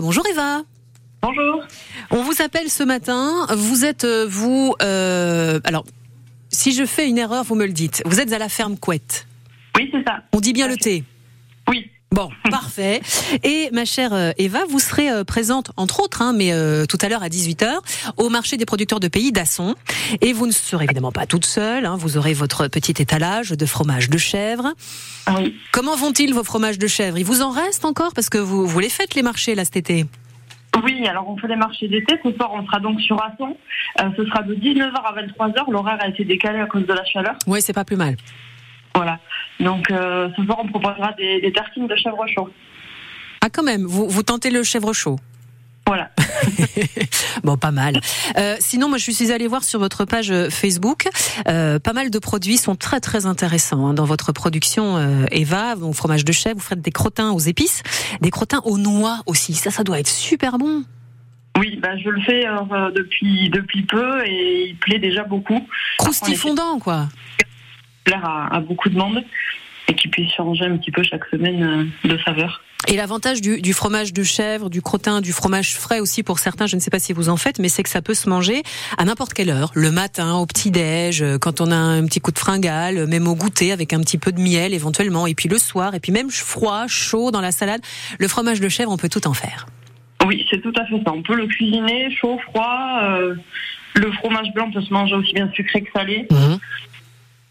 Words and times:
Bonjour 0.00 0.24
Eva. 0.30 0.62
Bonjour. 1.22 1.64
On 2.12 2.22
vous 2.22 2.40
appelle 2.40 2.70
ce 2.70 2.84
matin. 2.84 3.46
Vous 3.56 3.84
êtes 3.84 4.04
euh, 4.04 4.26
vous 4.28 4.76
euh, 4.80 5.58
alors 5.64 5.84
si 6.50 6.72
je 6.72 6.86
fais 6.86 7.08
une 7.08 7.18
erreur, 7.18 7.42
vous 7.42 7.56
me 7.56 7.66
le 7.66 7.72
dites. 7.72 8.04
Vous 8.06 8.20
êtes 8.20 8.32
à 8.32 8.38
la 8.38 8.48
ferme 8.48 8.78
Couette. 8.78 9.26
Oui, 9.76 9.90
c'est 9.92 10.04
ça. 10.04 10.22
On 10.32 10.38
dit 10.38 10.52
bien 10.52 10.68
le 10.68 10.76
thé. 10.76 11.02
Oui. 11.66 11.90
Bon, 12.10 12.30
parfait. 12.50 13.00
Et 13.44 13.68
ma 13.72 13.84
chère 13.84 14.14
euh, 14.14 14.30
Eva, 14.38 14.60
vous 14.68 14.78
serez 14.78 15.10
euh, 15.10 15.24
présente, 15.24 15.70
entre 15.76 16.00
autres, 16.00 16.22
hein, 16.22 16.32
mais 16.34 16.52
euh, 16.52 16.86
tout 16.86 16.96
à 17.02 17.08
l'heure 17.08 17.22
à 17.22 17.28
18h, 17.28 17.68
au 18.16 18.30
marché 18.30 18.56
des 18.56 18.64
producteurs 18.64 18.98
de 18.98 19.08
pays 19.08 19.30
d'Asson. 19.30 19.74
Et 20.22 20.32
vous 20.32 20.46
ne 20.46 20.52
serez 20.52 20.84
évidemment 20.84 21.12
pas 21.12 21.26
toute 21.26 21.44
seule, 21.44 21.84
hein, 21.84 21.96
vous 21.98 22.16
aurez 22.16 22.32
votre 22.32 22.68
petit 22.68 22.94
étalage 23.02 23.50
de 23.50 23.66
fromage 23.66 24.08
de 24.08 24.16
chèvre. 24.16 24.72
Ah 25.26 25.34
Oui. 25.38 25.54
Comment 25.72 25.96
vont-ils 25.96 26.32
vos 26.32 26.44
fromages 26.44 26.78
de 26.78 26.86
chèvre? 26.86 27.18
Il 27.18 27.24
vous 27.24 27.42
en 27.42 27.50
reste 27.50 27.84
encore? 27.84 28.14
Parce 28.14 28.30
que 28.30 28.38
vous, 28.38 28.66
vous 28.66 28.80
les 28.80 28.88
faites 28.88 29.14
les 29.14 29.22
marchés 29.22 29.54
là 29.54 29.64
cet 29.64 29.76
été? 29.76 30.06
Oui, 30.82 31.06
alors 31.06 31.28
on 31.28 31.36
fait 31.36 31.48
les 31.48 31.56
marchés 31.56 31.88
d'été. 31.88 32.14
Ce 32.22 32.32
soir, 32.32 32.50
on 32.54 32.64
sera 32.64 32.78
donc 32.80 33.00
sur 33.00 33.22
Asson. 33.22 33.56
Euh, 34.00 34.04
ce 34.16 34.24
sera 34.24 34.42
de 34.42 34.54
19h 34.54 34.94
à 34.94 35.14
23h. 35.22 35.70
L'horaire 35.70 35.98
a 36.00 36.08
été 36.08 36.24
décalé 36.24 36.60
à 36.60 36.66
cause 36.66 36.86
de 36.86 36.92
la 36.92 37.04
chaleur. 37.04 37.34
Oui, 37.46 37.60
c'est 37.60 37.72
pas 37.72 37.84
plus 37.84 37.96
mal. 37.96 38.16
Voilà. 38.94 39.18
Donc 39.60 39.90
euh, 39.90 40.28
ce 40.36 40.44
soir, 40.44 40.58
on 40.62 40.68
proposera 40.68 41.12
des, 41.14 41.40
des 41.40 41.52
tartines 41.52 41.86
de 41.86 41.96
chèvre 41.96 42.24
chaud. 42.28 42.48
Ah 43.40 43.48
quand 43.50 43.62
même, 43.62 43.84
vous, 43.84 44.08
vous 44.08 44.22
tentez 44.22 44.50
le 44.50 44.62
chèvre 44.62 44.92
chaud 44.92 45.18
Voilà. 45.86 46.10
Bon, 47.44 47.56
pas 47.56 47.70
mal. 47.70 48.00
Euh, 48.36 48.56
sinon, 48.58 48.88
moi, 48.88 48.98
je 48.98 49.10
suis 49.10 49.32
allée 49.32 49.46
voir 49.46 49.62
sur 49.62 49.78
votre 49.78 50.04
page 50.04 50.30
euh, 50.30 50.50
Facebook. 50.50 51.08
Euh, 51.46 51.78
pas 51.78 51.92
mal 51.92 52.10
de 52.10 52.18
produits 52.18 52.56
sont 52.56 52.74
très 52.74 53.00
très 53.00 53.26
intéressants 53.26 53.86
hein, 53.86 53.94
dans 53.94 54.04
votre 54.04 54.32
production, 54.32 54.96
euh, 54.96 55.24
Eva. 55.30 55.74
Vos 55.76 55.92
fromage 55.92 56.24
de 56.24 56.32
chèvre, 56.32 56.56
vous 56.56 56.66
faites 56.66 56.80
des 56.80 56.90
crottins 56.90 57.30
aux 57.30 57.38
épices, 57.38 57.82
des 58.20 58.30
crottins 58.30 58.60
aux 58.64 58.76
noix 58.76 59.20
aussi. 59.26 59.54
Ça, 59.54 59.70
ça 59.70 59.84
doit 59.84 60.00
être 60.00 60.08
super 60.08 60.58
bon. 60.58 60.82
Oui, 61.56 61.76
bah, 61.80 61.96
je 61.96 62.08
le 62.08 62.20
fais 62.22 62.44
depuis, 62.94 63.50
depuis 63.50 63.82
peu 63.82 64.24
et 64.26 64.68
il 64.68 64.76
plaît 64.76 64.98
déjà 64.98 65.24
beaucoup. 65.24 65.66
Croustifondant, 65.98 66.78
quoi. 66.78 67.08
plaire 68.04 68.24
à, 68.24 68.54
à 68.56 68.60
beaucoup 68.60 68.88
de 68.88 68.96
monde 68.96 69.24
et 69.88 69.94
qui 69.94 70.08
puisse 70.08 70.32
changer 70.32 70.66
un 70.66 70.76
petit 70.76 70.90
peu 70.90 71.02
chaque 71.02 71.24
semaine 71.26 71.62
euh, 72.04 72.08
de 72.08 72.18
saveur. 72.24 72.62
Et 72.86 72.96
l'avantage 72.96 73.40
du, 73.40 73.60
du 73.60 73.72
fromage 73.72 74.12
de 74.12 74.22
chèvre, 74.22 74.70
du 74.70 74.80
crottin, 74.82 75.20
du 75.20 75.32
fromage 75.32 75.74
frais 75.74 75.98
aussi 75.98 76.22
pour 76.22 76.38
certains, 76.38 76.66
je 76.66 76.76
ne 76.76 76.80
sais 76.80 76.90
pas 76.90 77.00
si 77.00 77.12
vous 77.12 77.28
en 77.28 77.36
faites, 77.36 77.58
mais 77.58 77.68
c'est 77.68 77.82
que 77.82 77.88
ça 77.88 78.02
peut 78.02 78.14
se 78.14 78.28
manger 78.28 78.62
à 78.98 79.04
n'importe 79.04 79.34
quelle 79.34 79.50
heure, 79.50 79.72
le 79.74 79.90
matin, 79.90 80.36
au 80.36 80.46
petit-déj, 80.46 81.22
euh, 81.22 81.38
quand 81.38 81.60
on 81.60 81.70
a 81.70 81.76
un 81.76 82.04
petit 82.06 82.20
coup 82.20 82.30
de 82.30 82.38
fringale, 82.38 83.06
même 83.06 83.26
au 83.26 83.34
goûter 83.34 83.72
avec 83.72 83.92
un 83.92 84.00
petit 84.00 84.18
peu 84.18 84.30
de 84.30 84.40
miel 84.40 84.74
éventuellement, 84.74 85.26
et 85.26 85.34
puis 85.34 85.48
le 85.48 85.58
soir, 85.58 85.94
et 85.94 86.00
puis 86.00 86.12
même 86.12 86.30
froid, 86.30 86.86
chaud 86.86 87.30
dans 87.30 87.40
la 87.40 87.50
salade. 87.50 87.80
Le 88.18 88.28
fromage 88.28 88.60
de 88.60 88.68
chèvre, 88.68 88.92
on 88.92 88.96
peut 88.96 89.08
tout 89.08 89.26
en 89.26 89.34
faire. 89.34 89.66
Oui, 90.26 90.46
c'est 90.50 90.60
tout 90.60 90.72
à 90.76 90.84
fait 90.86 91.00
ça. 91.04 91.12
On 91.12 91.22
peut 91.22 91.36
le 91.36 91.46
cuisiner 91.46 92.14
chaud, 92.14 92.38
froid. 92.50 93.00
euh, 93.02 93.34
le 93.94 94.12
fromage 94.12 94.52
blanc 94.54 94.70
peut 94.70 94.82
se 94.82 94.92
manger 94.92 95.14
aussi 95.14 95.32
bien 95.32 95.50
sucré 95.52 95.82
que 95.82 95.90
salé. 95.92 96.28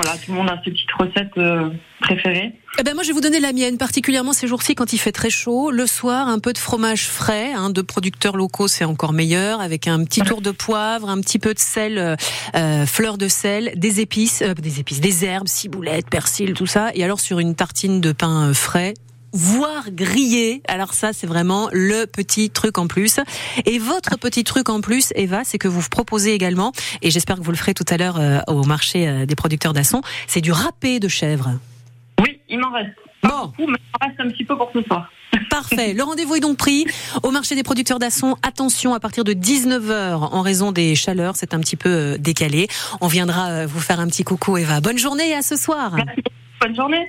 Voilà, 0.00 0.16
tout 0.16 0.30
le 0.30 0.36
monde 0.36 0.48
a 0.48 0.62
ses 0.64 0.70
petites 0.70 0.92
recettes 0.92 1.36
euh, 1.38 1.70
préférées. 2.00 2.52
Eh 2.78 2.84
ben 2.84 2.94
moi, 2.94 3.02
je 3.02 3.08
vais 3.08 3.14
vous 3.14 3.20
donner 3.20 3.40
la 3.40 3.52
mienne, 3.52 3.78
particulièrement 3.78 4.32
ces 4.32 4.46
jours-ci 4.46 4.76
quand 4.76 4.92
il 4.92 4.98
fait 4.98 5.10
très 5.10 5.28
chaud. 5.28 5.72
Le 5.72 5.88
soir, 5.88 6.28
un 6.28 6.38
peu 6.38 6.52
de 6.52 6.58
fromage 6.58 7.08
frais, 7.08 7.52
hein, 7.52 7.70
de 7.70 7.82
producteurs 7.82 8.36
locaux, 8.36 8.68
c'est 8.68 8.84
encore 8.84 9.12
meilleur, 9.12 9.60
avec 9.60 9.88
un 9.88 10.04
petit 10.04 10.20
tour 10.20 10.40
de 10.40 10.52
poivre, 10.52 11.08
un 11.08 11.20
petit 11.20 11.40
peu 11.40 11.52
de 11.52 11.58
sel, 11.58 11.98
euh, 11.98 12.14
euh, 12.54 12.86
fleur 12.86 13.18
de 13.18 13.26
sel, 13.26 13.72
des 13.74 13.98
épices, 13.98 14.42
euh, 14.42 14.54
des 14.54 14.78
épices, 14.78 15.00
des 15.00 15.24
herbes, 15.24 15.48
ciboulette, 15.48 16.08
persil, 16.08 16.52
tout 16.52 16.66
ça. 16.66 16.92
Et 16.94 17.02
alors 17.02 17.18
sur 17.18 17.40
une 17.40 17.56
tartine 17.56 18.00
de 18.00 18.12
pain 18.12 18.54
frais, 18.54 18.94
voire 19.32 19.90
grillé. 19.90 20.62
Alors 20.68 20.94
ça, 20.94 21.12
c'est 21.12 21.26
vraiment 21.26 21.68
le 21.72 22.06
petit 22.06 22.50
truc 22.50 22.78
en 22.78 22.86
plus. 22.86 23.20
Et 23.66 23.78
votre 23.78 24.18
petit 24.18 24.44
truc 24.44 24.68
en 24.68 24.80
plus, 24.80 25.12
Eva, 25.14 25.44
c'est 25.44 25.58
que 25.58 25.68
vous 25.68 25.82
proposez 25.90 26.34
également, 26.34 26.72
et 27.02 27.10
j'espère 27.10 27.36
que 27.36 27.42
vous 27.42 27.50
le 27.50 27.56
ferez 27.56 27.74
tout 27.74 27.84
à 27.88 27.96
l'heure 27.96 28.18
euh, 28.18 28.40
au 28.46 28.64
marché 28.64 29.08
euh, 29.08 29.26
des 29.26 29.34
producteurs 29.34 29.72
d'Asson, 29.72 30.02
c'est 30.26 30.40
du 30.40 30.52
râpé 30.52 31.00
de 31.00 31.08
chèvre. 31.08 31.50
Oui, 32.20 32.40
il 32.48 32.58
m'en 32.58 32.70
reste. 32.72 32.90
Bon. 33.22 33.46
beaucoup, 33.46 33.66
mais 33.70 33.78
il 33.78 34.00
m'en 34.00 34.06
reste 34.06 34.20
un 34.20 34.28
petit 34.28 34.44
peu 34.44 34.56
pour 34.56 34.70
ce 34.72 34.82
soir. 34.82 35.10
Parfait. 35.50 35.92
Le 35.92 36.02
rendez-vous 36.02 36.36
est 36.36 36.40
donc 36.40 36.56
pris 36.56 36.86
au 37.22 37.30
marché 37.30 37.54
des 37.54 37.62
producteurs 37.62 37.98
d'Asson. 37.98 38.36
Attention, 38.42 38.94
à 38.94 39.00
partir 39.00 39.24
de 39.24 39.32
19h, 39.32 40.14
en 40.14 40.40
raison 40.40 40.72
des 40.72 40.94
chaleurs, 40.94 41.36
c'est 41.36 41.52
un 41.52 41.60
petit 41.60 41.76
peu 41.76 41.88
euh, 41.88 42.18
décalé. 42.18 42.68
On 43.00 43.08
viendra 43.08 43.66
vous 43.66 43.80
faire 43.80 44.00
un 44.00 44.06
petit 44.06 44.24
coucou, 44.24 44.56
Eva. 44.56 44.80
Bonne 44.80 44.98
journée 44.98 45.30
et 45.30 45.34
à 45.34 45.42
ce 45.42 45.56
soir. 45.56 45.96
Merci. 45.96 46.22
Bonne 46.60 46.74
journée. 46.74 47.06